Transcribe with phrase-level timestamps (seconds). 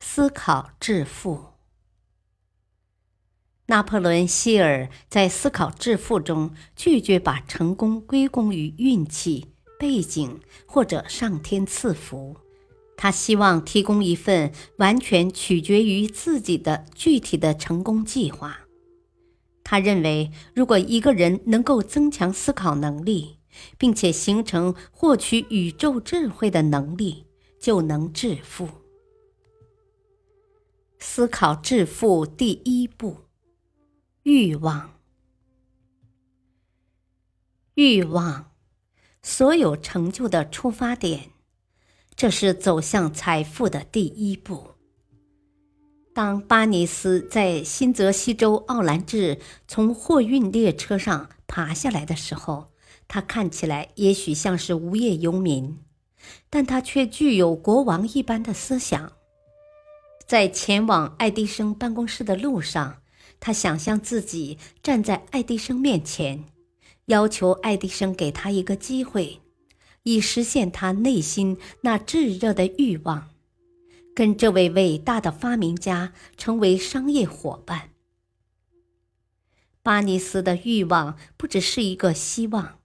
[0.00, 1.44] 思考致富。
[3.66, 9.48] 拿破仑·希尔在《思考致富》中拒绝把成功归功于运气、
[9.78, 12.36] 背景或者上天赐福，
[12.96, 18.60] 他希望提供一份完全取决于自己的具体的成功计划。
[19.62, 23.36] 他认为，如果一个人能够增强思考能力，
[23.76, 27.26] 并且形成获取宇宙智慧的能力，
[27.60, 28.66] 就能致富。
[30.98, 33.18] 思考致富第一步：
[34.24, 34.98] 欲望。
[37.74, 38.52] 欲望，
[39.22, 41.30] 所有成就的出发点，
[42.16, 44.72] 这是走向财富的第一步。
[46.12, 52.72] 当巴尼斯在新泽西州奥兰治从货运列车上爬下来的时候，
[53.06, 55.78] 他看起来也许像是无业游民，
[56.50, 59.12] 但他却具有国王一般的思想。
[60.28, 63.00] 在前往爱迪生办公室的路上，
[63.40, 66.44] 他想象自己站在爱迪生面前，
[67.06, 69.40] 要求爱迪生给他一个机会，
[70.02, 73.30] 以实现他内心那炙热的欲望，
[74.14, 77.92] 跟这位伟大的发明家成为商业伙伴。
[79.82, 82.80] 巴尼斯的欲望不只是一个希望，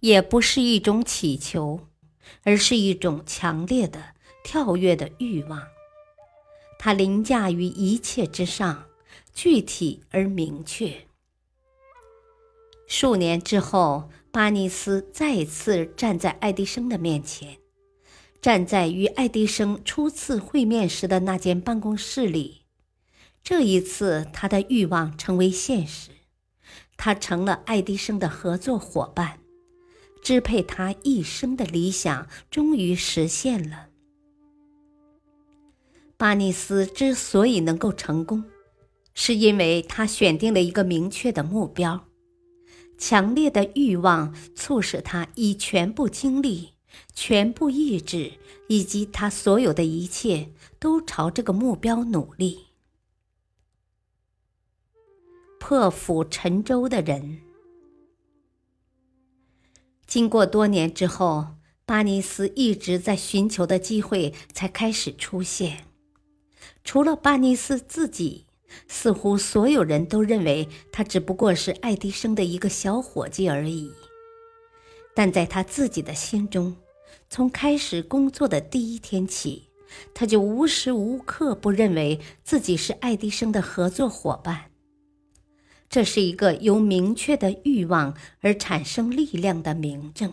[0.00, 1.88] 也不是一种祈求，
[2.42, 5.62] 而是一种强烈的、跳跃的欲望。
[6.84, 8.86] 它凌驾于一切之上，
[9.32, 11.06] 具体而明确。
[12.88, 17.58] 数年之后，巴尼斯再次站在爱迪生的面前，
[18.40, 22.62] 站在与爱迪生初次会面时的那间办公室里。
[23.44, 26.10] 这一次，他的欲望成为现实，
[26.96, 29.38] 他成了爱迪生的合作伙伴，
[30.20, 33.90] 支配他一生的理想终于实现了。
[36.22, 38.44] 巴尼斯之所以能够成功，
[39.12, 42.06] 是因为他选定了一个明确的目标，
[42.96, 46.74] 强烈的欲望促使他以全部精力、
[47.12, 48.34] 全部意志
[48.68, 52.66] 以及他所有的一切都朝这个目标努力。
[55.58, 57.40] 破釜沉舟的人，
[60.06, 65.88] 经过多年之后，巴尼斯一直在寻求的机会才开始出现。
[66.84, 68.46] 除了巴尼斯自己，
[68.88, 73.92] 似乎所有人都认为他只不过是爱迪生的一个小伙计而已。
[75.14, 76.76] 但在他自己的心中，
[77.28, 79.68] 从开始工作的第一天起，
[80.14, 84.70] 他就无时无刻不认为自己是爱迪生的合作伙伴。
[85.90, 90.32] 这是一个由明确的欲望而产生力量的明证。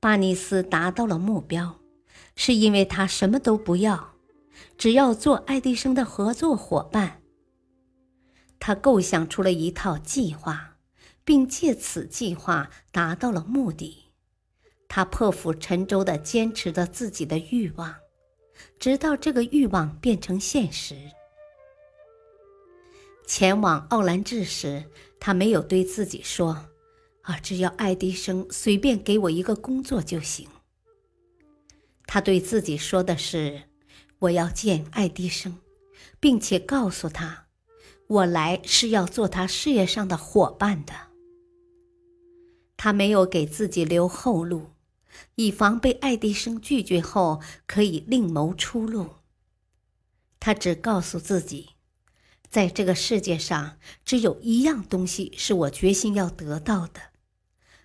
[0.00, 1.78] 巴尼斯达到了目标，
[2.34, 4.11] 是因为他什么都不要。
[4.76, 7.22] 只要做爱迪生的合作伙伴，
[8.58, 10.76] 他构想出了一套计划，
[11.24, 14.12] 并借此计划达到了目的。
[14.88, 17.94] 他破釜沉舟地坚持着自己的欲望，
[18.78, 20.96] 直到这个欲望变成现实。
[23.26, 24.84] 前往奥兰治时，
[25.18, 26.68] 他没有对自己说
[27.22, 30.46] ：“啊，只要爱迪生随便给我一个工作就行。”
[32.06, 33.71] 他对自己说的是。
[34.22, 35.58] 我要见爱迪生，
[36.20, 37.48] 并且告诉他，
[38.06, 40.94] 我来是要做他事业上的伙伴的。
[42.76, 44.70] 他没有给自己留后路，
[45.34, 49.08] 以防被爱迪生拒绝后可以另谋出路。
[50.38, 51.70] 他只告诉自己，
[52.48, 57.00] 在这个世界上只有一样东西是我决心要得到的，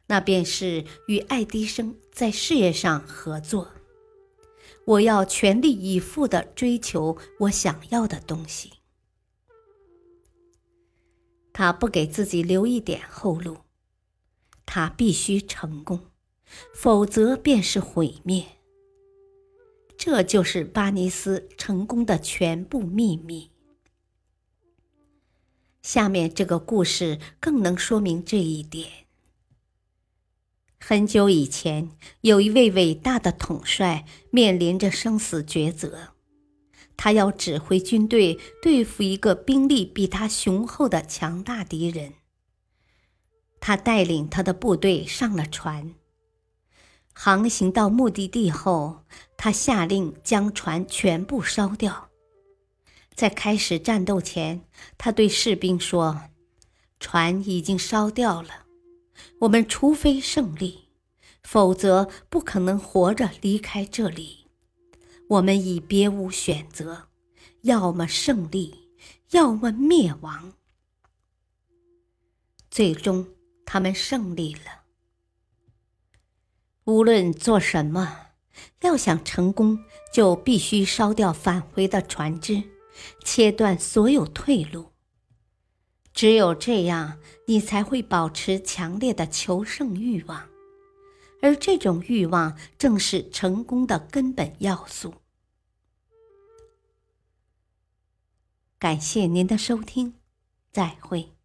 [0.05, 3.71] 那便是与爱迪生在事业上合作。
[4.87, 8.71] 我要全力以赴的追求我想要的东西。
[11.51, 13.57] 他不给自己留一点后路，
[14.65, 16.11] 他必须成功，
[16.73, 18.45] 否则便是毁灭。
[19.97, 23.49] 这就是巴尼斯成功的全部秘密。
[25.81, 29.06] 下面这个故事更能说明这一点。
[30.79, 31.91] 很久以前，
[32.21, 36.09] 有一位伟大的统帅面临着生死抉择。
[36.95, 42.13] 他要指挥军队对付一个兵力比他雄厚的强大敌人。
[43.59, 45.93] 他带领他的部队上了船。
[47.11, 49.03] 航行到目的地后，
[49.35, 52.09] 他下令将船全部烧掉。
[53.15, 54.61] 在开始战斗前，
[54.97, 56.21] 他对士兵说
[56.99, 58.66] ：“船已经烧掉了，
[59.41, 60.89] 我们除非胜利，
[61.43, 64.47] 否则不可能活着离开这里。
[65.29, 67.09] 我们已别无选择，
[67.61, 68.89] 要么胜利，
[69.31, 70.53] 要么灭亡。”
[72.71, 73.27] 最终，
[73.65, 74.83] 他们胜利了。
[76.85, 78.27] 无论做什么，
[78.81, 79.79] 要想成功，
[80.13, 82.63] 就必须烧掉返回的船只。
[83.23, 84.91] 切断所有退路。
[86.17, 90.49] 只有这样，你才会保持强烈的求胜欲望，
[91.43, 95.13] 而这种欲望正是成功的根本要素。
[98.79, 100.15] 感谢您的收听，
[100.71, 101.36] 再会。